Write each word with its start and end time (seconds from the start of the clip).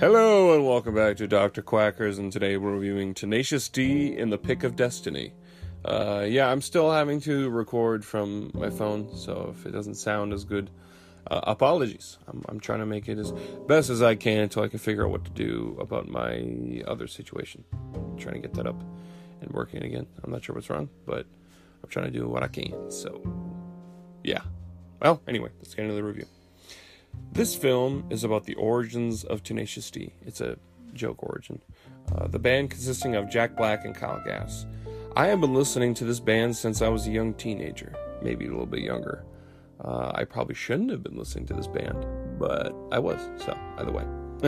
Hello 0.00 0.54
and 0.54 0.66
welcome 0.66 0.94
back 0.94 1.18
to 1.18 1.28
Dr. 1.28 1.60
Quackers, 1.60 2.18
and 2.18 2.32
today 2.32 2.56
we're 2.56 2.72
reviewing 2.72 3.12
Tenacious 3.12 3.68
D 3.68 4.16
in 4.16 4.30
the 4.30 4.38
Pick 4.38 4.64
of 4.64 4.74
Destiny. 4.74 5.34
Uh, 5.84 6.24
yeah, 6.26 6.50
I'm 6.50 6.62
still 6.62 6.90
having 6.90 7.20
to 7.20 7.50
record 7.50 8.02
from 8.02 8.50
my 8.54 8.70
phone, 8.70 9.14
so 9.14 9.54
if 9.54 9.66
it 9.66 9.72
doesn't 9.72 9.96
sound 9.96 10.32
as 10.32 10.44
good, 10.44 10.70
uh, 11.30 11.42
apologies. 11.42 12.16
I'm, 12.28 12.42
I'm, 12.48 12.60
trying 12.60 12.78
to 12.78 12.86
make 12.86 13.10
it 13.10 13.18
as 13.18 13.32
best 13.68 13.90
as 13.90 14.00
I 14.00 14.14
can 14.14 14.38
until 14.38 14.62
I 14.62 14.68
can 14.68 14.78
figure 14.78 15.04
out 15.04 15.10
what 15.10 15.26
to 15.26 15.30
do 15.32 15.76
about 15.78 16.08
my 16.08 16.82
other 16.88 17.06
situation. 17.06 17.62
I'm 17.94 18.16
trying 18.16 18.36
to 18.36 18.40
get 18.40 18.54
that 18.54 18.66
up 18.66 18.82
and 19.42 19.50
working 19.50 19.82
again. 19.82 20.06
I'm 20.24 20.32
not 20.32 20.42
sure 20.42 20.54
what's 20.54 20.70
wrong, 20.70 20.88
but 21.04 21.26
I'm 21.84 21.90
trying 21.90 22.10
to 22.10 22.18
do 22.18 22.26
what 22.26 22.42
I 22.42 22.48
can. 22.48 22.90
So, 22.90 23.20
yeah. 24.24 24.40
Well, 25.02 25.20
anyway, 25.28 25.50
let's 25.58 25.74
get 25.74 25.82
into 25.82 25.94
the 25.94 26.02
review. 26.02 26.24
This 27.32 27.54
film 27.54 28.04
is 28.10 28.24
about 28.24 28.44
the 28.44 28.54
origins 28.54 29.24
of 29.24 29.42
Tenacious 29.42 29.90
D. 29.90 30.14
It's 30.22 30.40
a 30.40 30.58
joke 30.92 31.22
origin. 31.22 31.62
Uh, 32.14 32.26
the 32.26 32.38
band 32.38 32.70
consisting 32.70 33.14
of 33.14 33.30
Jack 33.30 33.56
Black 33.56 33.84
and 33.84 33.94
Kyle 33.94 34.20
Gass. 34.24 34.66
I 35.16 35.26
have 35.26 35.40
been 35.40 35.54
listening 35.54 35.94
to 35.94 36.04
this 36.04 36.20
band 36.20 36.56
since 36.56 36.82
I 36.82 36.88
was 36.88 37.06
a 37.06 37.10
young 37.10 37.34
teenager, 37.34 37.94
maybe 38.22 38.46
a 38.46 38.50
little 38.50 38.66
bit 38.66 38.80
younger. 38.80 39.24
Uh, 39.82 40.12
I 40.14 40.24
probably 40.24 40.54
shouldn't 40.54 40.90
have 40.90 41.02
been 41.02 41.16
listening 41.16 41.46
to 41.46 41.54
this 41.54 41.66
band, 41.66 42.06
but 42.38 42.74
I 42.92 42.98
was, 42.98 43.18
so 43.42 43.56
either 43.78 43.92
way. 43.92 44.04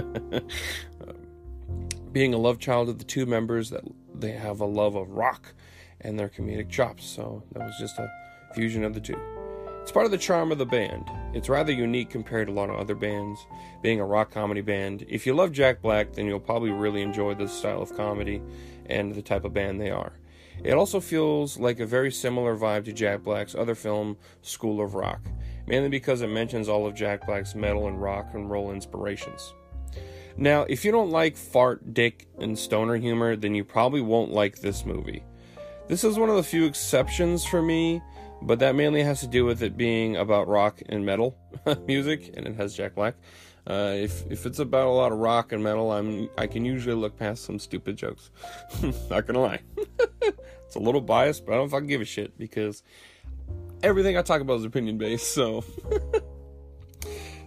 um, 1.00 1.88
being 2.12 2.34
a 2.34 2.38
love 2.38 2.58
child 2.58 2.88
of 2.88 2.98
the 2.98 3.04
two 3.04 3.26
members, 3.26 3.70
that 3.70 3.82
they 4.14 4.32
have 4.32 4.60
a 4.60 4.66
love 4.66 4.94
of 4.94 5.10
rock 5.10 5.54
and 6.00 6.18
their 6.18 6.28
comedic 6.28 6.68
chops, 6.68 7.06
so 7.06 7.42
that 7.52 7.60
was 7.60 7.76
just 7.78 7.98
a 7.98 8.10
fusion 8.54 8.84
of 8.84 8.94
the 8.94 9.00
two. 9.00 9.18
It's 9.80 9.92
part 9.92 10.04
of 10.04 10.12
the 10.12 10.18
charm 10.18 10.52
of 10.52 10.58
the 10.58 10.66
band. 10.66 11.10
It's 11.34 11.48
rather 11.48 11.72
unique 11.72 12.10
compared 12.10 12.48
to 12.48 12.52
a 12.52 12.54
lot 12.54 12.68
of 12.68 12.76
other 12.76 12.94
bands, 12.94 13.46
being 13.82 14.00
a 14.00 14.04
rock 14.04 14.30
comedy 14.30 14.60
band. 14.60 15.04
If 15.08 15.26
you 15.26 15.34
love 15.34 15.52
Jack 15.52 15.80
Black, 15.80 16.12
then 16.12 16.26
you'll 16.26 16.40
probably 16.40 16.70
really 16.70 17.00
enjoy 17.00 17.34
this 17.34 17.52
style 17.52 17.80
of 17.80 17.96
comedy 17.96 18.42
and 18.86 19.14
the 19.14 19.22
type 19.22 19.44
of 19.44 19.54
band 19.54 19.80
they 19.80 19.90
are. 19.90 20.12
It 20.62 20.74
also 20.74 21.00
feels 21.00 21.58
like 21.58 21.80
a 21.80 21.86
very 21.86 22.12
similar 22.12 22.56
vibe 22.56 22.84
to 22.84 22.92
Jack 22.92 23.22
Black's 23.22 23.54
other 23.54 23.74
film, 23.74 24.18
School 24.42 24.82
of 24.82 24.94
Rock, 24.94 25.20
mainly 25.66 25.88
because 25.88 26.20
it 26.20 26.28
mentions 26.28 26.68
all 26.68 26.86
of 26.86 26.94
Jack 26.94 27.26
Black's 27.26 27.54
metal 27.54 27.88
and 27.88 28.00
rock 28.00 28.28
and 28.34 28.50
roll 28.50 28.70
inspirations. 28.70 29.54
Now, 30.36 30.62
if 30.62 30.84
you 30.84 30.92
don't 30.92 31.10
like 31.10 31.36
fart, 31.36 31.94
dick, 31.94 32.28
and 32.38 32.58
stoner 32.58 32.96
humor, 32.96 33.36
then 33.36 33.54
you 33.54 33.64
probably 33.64 34.00
won't 34.00 34.32
like 34.32 34.60
this 34.60 34.84
movie. 34.84 35.24
This 35.88 36.04
is 36.04 36.18
one 36.18 36.30
of 36.30 36.36
the 36.36 36.42
few 36.42 36.64
exceptions 36.64 37.44
for 37.44 37.60
me 37.60 38.00
but 38.42 38.58
that 38.58 38.74
mainly 38.74 39.02
has 39.02 39.20
to 39.20 39.26
do 39.26 39.44
with 39.44 39.62
it 39.62 39.76
being 39.76 40.16
about 40.16 40.48
rock 40.48 40.82
and 40.86 41.06
metal 41.06 41.36
music, 41.86 42.32
and 42.36 42.46
it 42.46 42.56
has 42.56 42.74
Jack 42.74 42.94
Black. 42.94 43.14
Uh, 43.64 43.92
if 43.94 44.28
if 44.30 44.44
it's 44.44 44.58
about 44.58 44.88
a 44.88 44.90
lot 44.90 45.12
of 45.12 45.18
rock 45.18 45.52
and 45.52 45.62
metal, 45.62 45.92
I'm 45.92 46.28
I 46.36 46.48
can 46.48 46.64
usually 46.64 46.96
look 46.96 47.16
past 47.16 47.44
some 47.44 47.58
stupid 47.58 47.96
jokes. 47.96 48.30
Not 49.10 49.26
gonna 49.26 49.40
lie, 49.40 49.60
it's 50.22 50.74
a 50.74 50.80
little 50.80 51.00
biased, 51.00 51.46
but 51.46 51.52
I 51.52 51.56
don't 51.56 51.68
fucking 51.68 51.86
give 51.86 52.00
a 52.00 52.04
shit 52.04 52.36
because 52.36 52.82
everything 53.82 54.18
I 54.18 54.22
talk 54.22 54.40
about 54.40 54.58
is 54.58 54.64
opinion 54.64 54.98
based. 54.98 55.32
So 55.32 55.64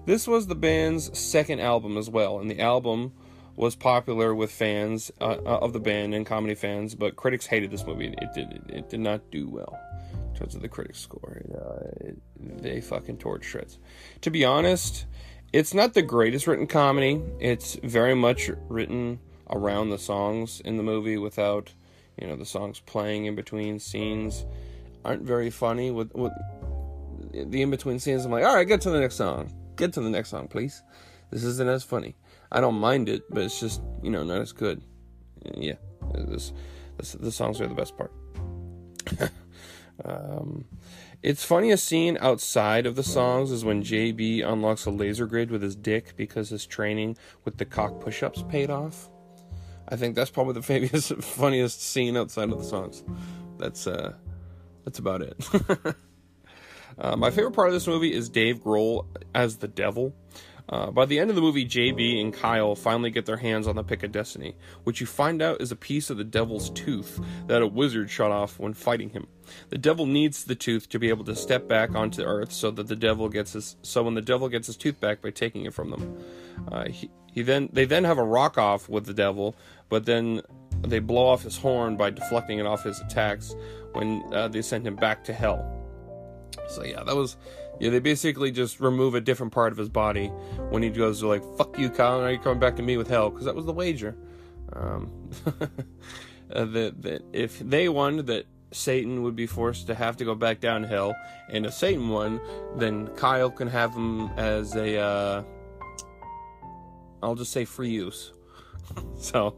this 0.06 0.26
was 0.28 0.48
the 0.48 0.56
band's 0.56 1.18
second 1.18 1.60
album 1.60 1.98
as 1.98 2.10
well, 2.10 2.40
and 2.40 2.50
the 2.50 2.62
album 2.62 3.12
was 3.58 3.76
popular 3.76 4.34
with 4.34 4.52
fans 4.52 5.12
uh, 5.20 5.38
of 5.44 5.74
the 5.74 5.80
band 5.80 6.14
and 6.14 6.26
comedy 6.26 6.56
fans, 6.56 6.96
but 6.96 7.16
critics 7.18 7.46
hated 7.46 7.72
this 7.72 7.86
movie. 7.86 8.14
It 8.18 8.34
did 8.34 8.52
it, 8.54 8.64
it 8.70 8.90
did 8.90 9.02
not 9.02 9.32
do 9.32 9.50
well 9.50 9.78
terms 10.36 10.56
of 10.56 10.62
the 10.62 10.68
critics 10.68 11.00
score. 11.00 11.42
Uh, 11.54 12.12
they 12.40 12.82
fucking 12.82 13.18
tore 13.18 13.42
shreds. 13.42 13.80
To 14.22 14.30
be 14.30 14.46
honest, 14.46 15.06
it's 15.54 15.74
not 15.74 15.94
the 15.94 16.02
greatest 16.02 16.48
written 16.48 16.68
comedy. 16.68 17.22
It's 17.40 17.76
very 17.76 18.16
much 18.16 18.50
written 18.68 19.20
around 19.50 19.90
the 19.90 19.98
songs 19.98 20.62
in 20.62 20.78
the 20.78 20.84
movie 20.84 21.18
without, 21.18 21.74
you 22.20 22.28
know, 22.28 22.36
the 22.36 22.46
songs 22.46 22.80
playing 22.80 23.26
in 23.26 23.36
between 23.36 23.80
scenes 23.80 24.46
aren't 25.04 25.24
very 25.24 25.50
funny 25.50 25.92
with, 25.92 26.14
with 26.14 26.34
the 27.32 27.62
in 27.62 27.70
between 27.70 28.00
scenes. 28.00 28.26
I'm 28.26 28.32
like, 28.32 28.44
all 28.44 28.56
right, 28.56 28.68
get 28.68 28.82
to 28.82 28.90
the 28.90 29.00
next 29.00 29.16
song. 29.16 29.54
Get 29.76 29.94
to 29.94 30.02
the 30.02 30.10
next 30.10 30.30
song, 30.30 30.48
please. 30.48 30.82
This 31.32 31.44
isn't 31.44 31.70
as 31.70 31.84
funny. 31.84 32.16
I 32.52 32.62
don't 32.62 32.76
mind 32.76 33.10
it, 33.10 33.24
but 33.30 33.44
it's 33.44 33.60
just 33.60 33.82
you 34.02 34.10
know 34.10 34.24
not 34.24 34.42
as 34.42 34.52
good. 34.52 34.82
Yeah, 35.56 35.76
this, 36.14 36.54
this 36.98 37.14
the 37.14 37.32
songs 37.32 37.60
are 37.62 37.68
the 37.68 37.76
best 37.76 37.98
part. 37.98 38.12
Um, 40.04 40.66
its 41.24 41.44
funniest 41.44 41.86
scene 41.86 42.18
outside 42.20 42.86
of 42.86 42.96
the 42.96 43.04
songs 43.04 43.52
is 43.52 43.64
when 43.64 43.84
JB 43.84 44.46
unlocks 44.46 44.86
a 44.86 44.92
laser 44.92 45.26
grid 45.26 45.50
with 45.50 45.62
his 45.62 45.76
dick 45.76 46.16
because 46.16 46.50
his 46.50 46.66
training 46.66 47.18
with 47.44 47.58
the 47.58 47.66
cock 47.66 48.00
push-ups 48.00 48.44
paid 48.50 48.70
off. 48.70 49.10
I 49.88 49.96
think 49.96 50.16
that's 50.16 50.30
probably 50.30 50.54
the 50.54 50.62
funniest, 50.62 51.16
funniest 51.24 51.82
scene 51.82 52.18
outside 52.18 52.52
of 52.52 52.58
the 52.58 52.64
songs. 52.64 53.04
That's 53.58 53.88
uh, 53.88 54.14
that's 54.84 55.00
about 55.00 55.22
it. 55.22 55.36
uh, 56.98 57.16
my 57.16 57.32
favorite 57.32 57.54
part 57.54 57.70
of 57.70 57.74
this 57.74 57.88
movie 57.88 58.14
is 58.14 58.30
Dave 58.30 58.62
Grohl 58.62 59.06
as 59.34 59.58
the 59.58 59.68
devil. 59.68 60.14
Uh, 60.68 60.90
by 60.90 61.06
the 61.06 61.20
end 61.20 61.30
of 61.30 61.36
the 61.36 61.42
movie, 61.42 61.66
JB 61.66 62.22
and 62.22 62.34
Kyle 62.34 62.76
finally 62.76 63.12
get 63.12 63.26
their 63.26 63.38
hands 63.38 63.68
on 63.68 63.76
the 63.76 63.84
Pick 63.84 64.04
of 64.04 64.12
Destiny, 64.12 64.56
which 64.84 65.00
you 65.00 65.06
find 65.06 65.42
out 65.42 65.62
is 65.62 65.72
a 65.72 65.76
piece 65.76 66.10
of 66.10 66.18
the 66.18 66.24
devil's 66.24 66.72
tooth 66.72 67.20
that 67.48 67.62
a 67.62 67.68
wizard 67.68 68.10
shot 68.10 68.32
off 68.32 68.60
when 68.60 68.74
fighting 68.74 69.10
him. 69.10 69.28
The 69.70 69.78
devil 69.78 70.08
needs 70.08 70.46
the 70.46 70.56
tooth 70.56 70.90
to 70.90 71.00
be 71.00 71.10
able 71.10 71.24
to 71.26 71.36
step 71.36 71.68
back 71.68 71.94
onto 71.94 72.24
Earth, 72.24 72.52
so 72.52 72.72
that 72.72 72.88
the 72.88 72.96
devil 72.96 73.30
gets 73.30 73.54
his. 73.54 73.76
So 73.84 74.04
when 74.04 74.16
the 74.16 74.22
devil 74.22 74.50
gets 74.50 74.68
his 74.68 74.78
tooth 74.78 75.00
back 75.00 75.22
by 75.22 75.30
taking 75.30 75.66
it 75.66 75.74
from 75.74 75.92
them, 75.92 76.24
uh, 76.72 76.86
he, 76.86 77.12
he 77.32 77.44
then 77.44 77.70
they 77.72 77.86
then 77.86 78.04
have 78.04 78.18
a 78.18 78.24
rock 78.24 78.58
off 78.58 78.90
with 78.90 79.06
the 79.06 79.14
devil, 79.14 79.56
but 79.90 80.06
then 80.06 80.42
they 80.82 81.00
blow 81.00 81.28
off 81.28 81.44
his 81.44 81.58
horn 81.58 81.96
by 81.96 82.10
deflecting 82.10 82.60
it 82.60 82.66
off 82.66 82.84
his 82.84 83.00
attacks 83.02 83.56
when 83.94 84.24
uh, 84.34 84.48
they 84.48 84.62
send 84.62 84.86
him 84.86 84.96
back 84.96 85.24
to 85.26 85.34
hell. 85.34 85.64
So 86.70 86.84
yeah, 86.84 87.04
that 87.04 87.16
was 87.16 87.38
yeah. 87.80 87.90
They 87.90 88.00
basically 88.00 88.52
just 88.52 88.80
remove 88.80 89.16
a 89.16 89.22
different 89.22 89.54
part 89.54 89.72
of 89.72 89.78
his 89.78 89.90
body 89.90 90.28
when 90.70 90.84
he 90.84 90.90
goes 90.90 91.20
to 91.20 91.28
like 91.28 91.44
"fuck 91.58 91.78
you, 91.78 91.90
Kyle, 91.90 92.22
are 92.22 92.32
you 92.32 92.40
coming 92.40 92.60
back 92.60 92.76
to 92.78 92.84
me 92.84 92.98
with 92.98 93.08
hell?" 93.08 93.30
Because 93.30 93.46
that 93.46 93.56
was 93.56 93.66
the 93.66 93.74
wager. 93.74 94.16
Um, 94.74 95.12
uh, 96.52 96.66
that 96.66 97.02
that 97.02 97.22
if 97.34 97.60
they 97.60 97.90
won, 97.90 98.26
that 98.26 98.46
Satan 98.72 99.24
would 99.24 99.36
be 99.36 99.48
forced 99.48 99.88
to 99.88 99.96
have 99.96 100.18
to 100.18 100.26
go 100.26 100.36
back 100.36 100.60
down 100.60 100.84
hell, 100.84 101.16
and 101.50 101.66
if 101.66 101.74
Satan 101.74 102.10
won, 102.10 102.42
then 102.76 103.08
Kyle 103.16 103.50
can 103.50 103.68
have 103.68 103.94
him 103.94 104.28
as 104.38 104.76
a 104.76 104.98
uh, 104.98 105.44
I'll 107.24 107.36
just 107.36 107.52
say 107.52 107.66
free 107.66 107.90
use. 107.90 108.34
so 109.18 109.56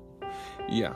yeah. 0.70 0.94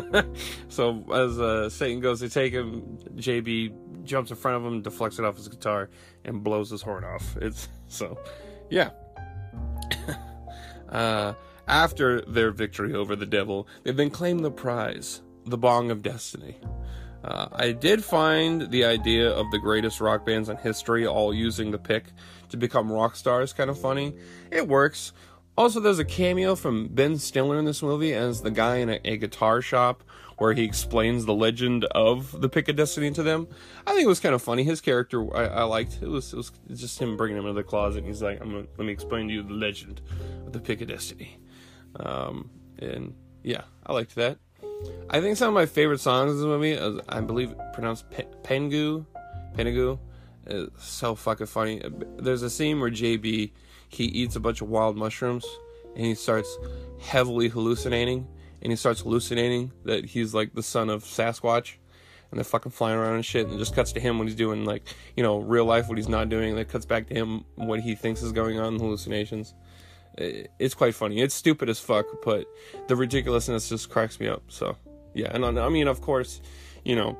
so 0.68 1.04
as 1.12 1.38
uh, 1.38 1.68
Satan 1.68 2.00
goes 2.00 2.20
to 2.20 2.28
take 2.28 2.52
him, 2.52 2.98
JB 3.16 3.87
jumps 4.08 4.30
in 4.30 4.36
front 4.36 4.56
of 4.56 4.64
him, 4.64 4.82
deflects 4.82 5.18
it 5.18 5.24
off 5.24 5.36
his 5.36 5.48
guitar, 5.48 5.90
and 6.24 6.42
blows 6.42 6.70
his 6.70 6.82
horn 6.82 7.04
off. 7.04 7.36
It's 7.40 7.68
so, 7.86 8.18
yeah. 8.70 8.90
uh, 10.88 11.34
after 11.68 12.22
their 12.22 12.50
victory 12.50 12.94
over 12.94 13.14
the 13.14 13.26
devil, 13.26 13.68
they 13.84 13.92
then 13.92 14.10
claim 14.10 14.38
the 14.38 14.50
prize, 14.50 15.22
the 15.44 15.58
Bong 15.58 15.90
of 15.90 16.02
Destiny. 16.02 16.56
Uh, 17.22 17.48
I 17.52 17.72
did 17.72 18.04
find 18.04 18.70
the 18.70 18.84
idea 18.84 19.30
of 19.30 19.50
the 19.50 19.58
greatest 19.58 20.00
rock 20.00 20.24
bands 20.24 20.48
in 20.48 20.56
history 20.56 21.06
all 21.06 21.34
using 21.34 21.70
the 21.70 21.78
pick 21.78 22.04
to 22.48 22.56
become 22.56 22.90
rock 22.90 23.16
stars 23.16 23.52
kind 23.52 23.68
of 23.70 23.78
funny. 23.78 24.14
It 24.50 24.66
works. 24.66 25.12
Also, 25.58 25.80
there's 25.80 25.98
a 25.98 26.04
cameo 26.04 26.54
from 26.54 26.86
Ben 26.86 27.18
Stiller 27.18 27.58
in 27.58 27.64
this 27.64 27.82
movie 27.82 28.14
as 28.14 28.42
the 28.42 28.50
guy 28.52 28.76
in 28.76 28.90
a, 28.90 29.00
a, 29.04 29.16
guitar 29.16 29.60
shop 29.60 30.04
where 30.36 30.52
he 30.52 30.62
explains 30.62 31.24
the 31.24 31.34
legend 31.34 31.84
of 31.86 32.40
the 32.40 32.48
Pick 32.48 32.68
of 32.68 32.76
Destiny 32.76 33.10
to 33.10 33.24
them. 33.24 33.48
I 33.84 33.90
think 33.90 34.04
it 34.04 34.08
was 34.08 34.20
kind 34.20 34.36
of 34.36 34.40
funny. 34.40 34.62
His 34.62 34.80
character 34.80 35.36
I, 35.36 35.46
I 35.46 35.62
liked. 35.64 35.98
It 36.00 36.06
was 36.06 36.32
it 36.32 36.36
was 36.36 36.52
just 36.76 37.00
him 37.00 37.16
bringing 37.16 37.36
him 37.36 37.44
into 37.44 37.54
the 37.54 37.64
closet. 37.64 38.04
he's 38.04 38.22
like, 38.22 38.40
"I'm 38.40 38.52
gonna, 38.52 38.66
let 38.76 38.86
me 38.86 38.92
explain 38.92 39.26
to 39.26 39.34
you 39.34 39.42
the 39.42 39.52
legend 39.52 40.00
of 40.46 40.52
the 40.52 40.60
Pick 40.60 40.80
of 40.80 40.86
Destiny." 40.86 41.40
Um, 41.96 42.50
and 42.78 43.16
yeah, 43.42 43.62
I 43.84 43.94
liked 43.94 44.14
that. 44.14 44.38
I 45.10 45.20
think 45.20 45.38
some 45.38 45.48
of 45.48 45.54
my 45.54 45.66
favorite 45.66 45.98
songs 45.98 46.30
in 46.30 46.36
this 46.38 46.46
movie, 46.46 46.70
is, 46.70 47.00
I 47.08 47.20
believe 47.20 47.52
pronounced 47.72 48.08
Pe- 48.10 48.28
Pengu, 48.44 49.04
Pengu, 49.56 49.98
is 50.46 50.68
so 50.78 51.16
fucking 51.16 51.48
funny. 51.48 51.82
There's 52.16 52.42
a 52.42 52.50
scene 52.50 52.78
where 52.78 52.92
JB 52.92 53.50
he 53.88 54.04
eats 54.04 54.36
a 54.36 54.40
bunch 54.40 54.60
of 54.60 54.68
wild 54.68 54.96
mushrooms 54.96 55.44
and 55.96 56.04
he 56.04 56.14
starts 56.14 56.58
heavily 57.00 57.48
hallucinating 57.48 58.26
and 58.62 58.72
he 58.72 58.76
starts 58.76 59.00
hallucinating 59.00 59.72
that 59.84 60.04
he's 60.04 60.34
like 60.34 60.54
the 60.54 60.62
son 60.62 60.90
of 60.90 61.04
Sasquatch 61.04 61.74
and 62.30 62.38
they're 62.38 62.44
fucking 62.44 62.72
flying 62.72 62.98
around 62.98 63.14
and 63.14 63.24
shit 63.24 63.46
and 63.46 63.54
it 63.54 63.58
just 63.58 63.74
cuts 63.74 63.92
to 63.92 64.00
him 64.00 64.18
when 64.18 64.28
he's 64.28 64.36
doing 64.36 64.64
like 64.64 64.94
you 65.16 65.22
know 65.22 65.38
real 65.38 65.64
life 65.64 65.88
what 65.88 65.96
he's 65.96 66.08
not 66.08 66.28
doing 66.28 66.54
then 66.54 66.64
cuts 66.64 66.86
back 66.86 67.08
to 67.08 67.14
him 67.14 67.44
what 67.54 67.80
he 67.80 67.94
thinks 67.94 68.22
is 68.22 68.32
going 68.32 68.58
on 68.58 68.74
in 68.74 68.80
hallucinations 68.80 69.54
it's 70.20 70.74
quite 70.74 70.96
funny. 70.96 71.20
It's 71.20 71.34
stupid 71.34 71.68
as 71.68 71.78
fuck 71.78 72.06
but 72.24 72.46
the 72.88 72.96
ridiculousness 72.96 73.68
just 73.68 73.88
cracks 73.88 74.18
me 74.18 74.28
up 74.28 74.42
so 74.48 74.76
yeah 75.14 75.30
and 75.32 75.44
i 75.44 75.68
mean 75.68 75.88
of 75.88 76.00
course 76.00 76.40
you 76.84 76.94
know 76.94 77.16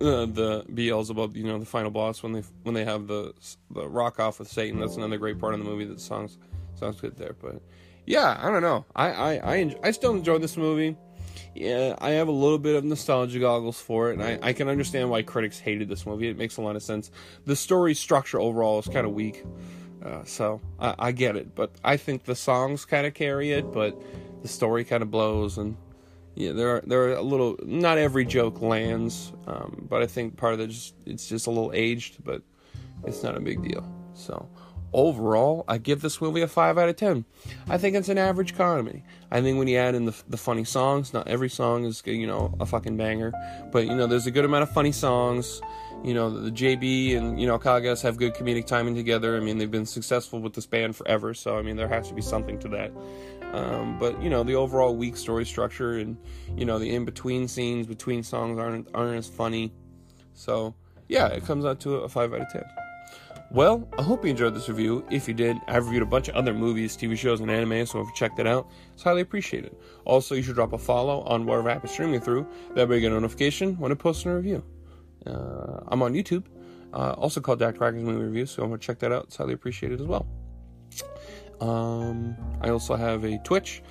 uh, 0.00 0.26
the 0.26 0.64
Beelzeboss, 0.72 1.34
you 1.36 1.44
know, 1.44 1.58
the 1.58 1.64
final 1.64 1.90
boss 1.90 2.22
when 2.22 2.32
they 2.32 2.42
when 2.62 2.74
they 2.74 2.84
have 2.84 3.06
the 3.06 3.32
the 3.70 3.86
rock 3.86 4.18
off 4.18 4.38
with 4.38 4.48
Satan. 4.48 4.80
That's 4.80 4.96
another 4.96 5.18
great 5.18 5.38
part 5.38 5.54
of 5.54 5.60
the 5.60 5.64
movie. 5.64 5.84
That 5.84 6.00
songs 6.00 6.38
sounds 6.74 7.00
good 7.00 7.16
there, 7.16 7.34
but 7.40 7.60
yeah, 8.06 8.38
I 8.40 8.50
don't 8.50 8.62
know. 8.62 8.84
I 8.94 9.10
I 9.10 9.34
I, 9.36 9.54
enjoy, 9.56 9.78
I 9.82 9.90
still 9.92 10.14
enjoy 10.14 10.38
this 10.38 10.56
movie. 10.56 10.96
Yeah, 11.54 11.94
I 12.00 12.10
have 12.10 12.26
a 12.26 12.32
little 12.32 12.58
bit 12.58 12.74
of 12.74 12.84
nostalgia 12.84 13.38
goggles 13.38 13.80
for 13.80 14.10
it, 14.10 14.18
and 14.18 14.22
I, 14.24 14.48
I 14.48 14.52
can 14.52 14.68
understand 14.68 15.08
why 15.08 15.22
critics 15.22 15.58
hated 15.60 15.88
this 15.88 16.04
movie. 16.04 16.28
It 16.28 16.36
makes 16.36 16.56
a 16.56 16.62
lot 16.62 16.74
of 16.74 16.82
sense. 16.82 17.12
The 17.44 17.54
story 17.54 17.94
structure 17.94 18.40
overall 18.40 18.80
is 18.80 18.88
kind 18.88 19.06
of 19.06 19.12
weak, 19.12 19.44
uh, 20.04 20.24
so 20.24 20.60
I, 20.80 20.94
I 20.98 21.12
get 21.12 21.36
it. 21.36 21.54
But 21.54 21.70
I 21.84 21.96
think 21.96 22.24
the 22.24 22.34
songs 22.34 22.84
kind 22.84 23.06
of 23.06 23.14
carry 23.14 23.52
it, 23.52 23.72
but 23.72 23.96
the 24.42 24.48
story 24.48 24.84
kind 24.84 25.02
of 25.04 25.12
blows, 25.12 25.56
and 25.56 25.76
yeah, 26.34 26.52
there 26.52 26.76
are 26.76 26.82
there 26.86 27.00
are 27.02 27.12
a 27.14 27.22
little. 27.22 27.56
Not 27.62 27.98
every 27.98 28.24
joke 28.24 28.60
lands, 28.60 29.32
um, 29.46 29.86
but 29.88 30.02
I 30.02 30.06
think 30.06 30.36
part 30.36 30.54
of 30.54 30.60
it 30.60 30.68
just 30.68 30.94
it's 31.06 31.28
just 31.28 31.46
a 31.46 31.50
little 31.50 31.72
aged, 31.74 32.24
but 32.24 32.42
it's 33.04 33.22
not 33.22 33.36
a 33.36 33.40
big 33.40 33.62
deal. 33.62 33.86
So 34.14 34.48
overall, 34.94 35.64
I 35.68 35.76
give 35.78 36.00
this 36.00 36.20
movie 36.20 36.40
a 36.40 36.48
5 36.48 36.78
out 36.78 36.88
of 36.88 36.96
10. 36.96 37.24
I 37.68 37.76
think 37.76 37.96
it's 37.96 38.08
an 38.08 38.16
average 38.16 38.56
comedy. 38.56 39.02
I 39.30 39.42
think 39.42 39.58
when 39.58 39.68
you 39.68 39.76
add 39.76 39.94
in 39.94 40.06
the, 40.06 40.14
the 40.28 40.36
funny 40.36 40.64
songs, 40.64 41.12
not 41.12 41.28
every 41.28 41.50
song 41.50 41.84
is, 41.84 42.02
you 42.06 42.26
know, 42.26 42.54
a 42.60 42.64
fucking 42.64 42.96
banger, 42.96 43.32
but, 43.72 43.86
you 43.86 43.94
know, 43.94 44.06
there's 44.06 44.26
a 44.26 44.30
good 44.30 44.44
amount 44.44 44.62
of 44.62 44.70
funny 44.70 44.92
songs. 44.92 45.60
You 46.04 46.14
know, 46.14 46.30
the 46.30 46.50
JB 46.50 47.16
and, 47.16 47.40
you 47.40 47.46
know, 47.46 47.58
Kagas 47.58 48.02
have 48.02 48.16
good 48.16 48.34
comedic 48.34 48.66
timing 48.66 48.94
together. 48.94 49.36
I 49.36 49.40
mean, 49.40 49.58
they've 49.58 49.70
been 49.70 49.86
successful 49.86 50.40
with 50.40 50.54
this 50.54 50.66
band 50.66 50.96
forever, 50.96 51.34
so, 51.34 51.58
I 51.58 51.62
mean, 51.62 51.76
there 51.76 51.88
has 51.88 52.08
to 52.08 52.14
be 52.14 52.22
something 52.22 52.58
to 52.60 52.68
that. 52.68 52.92
Um, 53.54 53.98
but, 54.00 54.20
you 54.20 54.30
know, 54.30 54.42
the 54.42 54.56
overall 54.56 54.96
weak 54.96 55.16
story 55.16 55.46
structure 55.46 55.98
and, 55.98 56.16
you 56.56 56.64
know, 56.64 56.80
the 56.80 56.92
in 56.92 57.04
between 57.04 57.46
scenes 57.46 57.86
between 57.86 58.24
songs 58.24 58.58
aren't, 58.58 58.88
aren't 58.92 59.16
as 59.16 59.28
funny. 59.28 59.72
So, 60.32 60.74
yeah, 61.08 61.28
it 61.28 61.44
comes 61.44 61.64
out 61.64 61.78
to 61.80 61.96
a 61.98 62.08
5 62.08 62.34
out 62.34 62.40
of 62.40 62.52
10. 62.52 62.64
Well, 63.52 63.88
I 63.96 64.02
hope 64.02 64.24
you 64.24 64.30
enjoyed 64.32 64.56
this 64.56 64.68
review. 64.68 65.06
If 65.08 65.28
you 65.28 65.34
did, 65.34 65.56
I've 65.68 65.84
reviewed 65.86 66.02
a 66.02 66.06
bunch 66.06 66.26
of 66.26 66.34
other 66.34 66.52
movies, 66.52 66.96
TV 66.96 67.16
shows, 67.16 67.38
and 67.38 67.48
anime, 67.48 67.86
so 67.86 68.00
if 68.00 68.08
you 68.08 68.12
checked 68.16 68.40
it 68.40 68.46
out, 68.48 68.68
it's 68.92 69.04
highly 69.04 69.20
appreciated. 69.20 69.76
Also, 70.04 70.34
you 70.34 70.42
should 70.42 70.56
drop 70.56 70.72
a 70.72 70.78
follow 70.78 71.22
on 71.22 71.46
whatever 71.46 71.70
app 71.70 71.84
you're 71.84 71.92
streaming 71.92 72.20
through. 72.20 72.48
That 72.74 72.88
way 72.88 72.96
you 72.96 73.02
get 73.02 73.12
a 73.12 73.14
notification 73.14 73.78
when 73.78 73.92
I 73.92 73.94
post 73.94 74.26
a 74.26 74.34
review. 74.34 74.64
Uh, 75.24 75.78
I'm 75.86 76.02
on 76.02 76.14
YouTube, 76.14 76.46
uh, 76.92 77.12
also 77.12 77.40
called 77.40 77.60
Dr. 77.60 77.78
Quackers 77.78 78.02
Movie 78.02 78.24
Reviews, 78.24 78.50
so 78.50 78.64
I'm 78.64 78.70
going 78.70 78.80
to 78.80 78.84
check 78.84 78.98
that 78.98 79.12
out. 79.12 79.24
It's 79.24 79.36
highly 79.36 79.54
appreciated 79.54 80.00
as 80.00 80.06
well. 80.08 80.26
Um, 81.64 82.36
I 82.60 82.68
also 82.68 82.94
have 82.94 83.24
a 83.24 83.38
Twitch, 83.38 83.82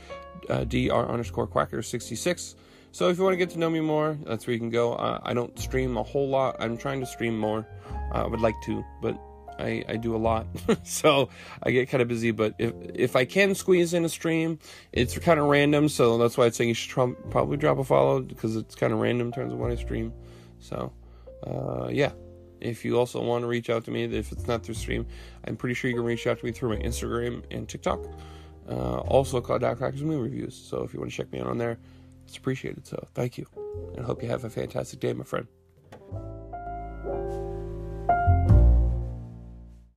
uh, 0.50 0.64
dr 0.64 1.10
underscore 1.10 1.48
quacker66. 1.48 2.56
So 2.92 3.10
if 3.10 3.18
you 3.18 3.24
want 3.24 3.34
to 3.34 3.38
get 3.38 3.50
to 3.52 3.60
know 3.60 3.70
me 3.70 3.80
more, 3.80 4.16
that's 4.24 4.46
where 4.46 4.54
you 4.54 4.60
can 4.60 4.70
go. 4.70 4.94
Uh, 4.94 5.20
I 5.24 5.34
don't 5.34 5.58
stream 5.58 5.98
a 5.98 6.04
whole 6.04 6.30
lot. 6.30 6.58
I'm 6.60 6.78
trying 6.78 7.00
to 7.00 7.08
stream 7.08 7.38
more. 7.38 7.68
I 8.12 8.28
would 8.28 8.42
like 8.42 8.54
to, 8.66 8.86
but 9.02 9.20
I, 9.58 9.84
I 9.90 9.98
do 9.98 10.16
a 10.16 10.18
lot, 10.18 10.46
so 10.84 11.30
I 11.64 11.72
get 11.72 11.90
kind 11.90 12.04
of 12.04 12.08
busy. 12.08 12.30
But 12.30 12.54
if 12.60 12.74
if 12.94 13.16
I 13.16 13.26
can 13.26 13.56
squeeze 13.56 13.96
in 13.96 14.06
a 14.06 14.10
stream, 14.10 14.60
it's 14.92 15.18
kind 15.18 15.40
of 15.40 15.48
random. 15.48 15.90
So 15.90 16.20
that's 16.20 16.38
why 16.38 16.46
I'd 16.46 16.54
say 16.54 16.68
you 16.68 16.76
should 16.76 17.16
probably 17.32 17.58
drop 17.58 17.80
a 17.80 17.84
follow 17.84 18.22
because 18.22 18.56
it's 18.56 18.76
kind 18.76 18.94
of 18.94 19.00
random 19.00 19.28
in 19.28 19.34
terms 19.34 19.54
of 19.54 19.58
when 19.58 19.72
I 19.72 19.76
stream. 19.76 20.14
So 20.60 20.94
uh, 21.48 21.90
yeah, 21.92 22.12
if 22.64 22.86
you 22.86 22.98
also 22.98 23.22
want 23.22 23.44
to 23.44 23.48
reach 23.48 23.70
out 23.70 23.86
to 23.86 23.92
me, 23.92 24.04
if 24.04 24.32
it's 24.32 24.48
not 24.48 24.64
through 24.64 24.76
stream, 24.76 25.06
I'm 25.46 25.56
pretty 25.56 25.76
sure 25.76 25.90
you 25.90 25.98
can 25.98 26.06
reach 26.06 26.26
out 26.28 26.40
to 26.40 26.46
me 26.46 26.52
through 26.52 26.70
my 26.70 26.82
Instagram 26.82 27.44
and 27.52 27.68
TikTok. 27.68 28.00
Uh, 28.70 29.00
also 29.00 29.42
called 29.42 29.62
Doc 29.62 29.80
Quackers 29.80 30.02
Movie 30.02 30.24
Reviews. 30.24 30.56
So 30.56 30.84
if 30.84 30.94
you 30.94 31.00
want 31.00 31.12
to 31.12 31.18
check 31.18 31.32
me 31.32 31.40
out 31.40 31.48
on 31.48 31.58
there, 31.58 31.78
it's 32.26 32.38
appreciated. 32.38 32.88
So 32.88 33.08
thank 33.14 33.38
you, 33.38 33.46
and 33.96 34.06
hope 34.06 34.24
you 34.24 34.30
have 34.30 34.46
a 34.46 34.50
fantastic 34.50 35.00
day, 35.00 35.14
my 35.14 35.26
friend. 35.26 35.48